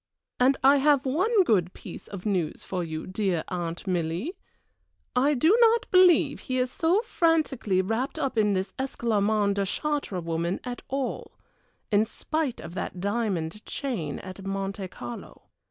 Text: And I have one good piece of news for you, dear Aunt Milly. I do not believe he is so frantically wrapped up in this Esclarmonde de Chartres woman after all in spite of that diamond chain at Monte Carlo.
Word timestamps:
And 0.39 0.57
I 0.63 0.77
have 0.77 1.05
one 1.05 1.43
good 1.43 1.73
piece 1.73 2.07
of 2.07 2.25
news 2.25 2.63
for 2.63 2.83
you, 2.83 3.05
dear 3.05 3.43
Aunt 3.49 3.85
Milly. 3.85 4.35
I 5.15 5.35
do 5.35 5.55
not 5.61 5.85
believe 5.91 6.39
he 6.39 6.57
is 6.57 6.71
so 6.71 7.03
frantically 7.03 7.83
wrapped 7.83 8.17
up 8.17 8.35
in 8.35 8.53
this 8.53 8.73
Esclarmonde 8.79 9.53
de 9.57 9.65
Chartres 9.67 10.23
woman 10.23 10.59
after 10.63 10.83
all 10.87 11.33
in 11.91 12.05
spite 12.05 12.59
of 12.59 12.73
that 12.73 12.99
diamond 12.99 13.63
chain 13.63 14.17
at 14.17 14.43
Monte 14.43 14.87
Carlo. 14.87 15.43